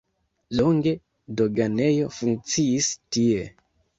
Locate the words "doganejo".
1.41-2.09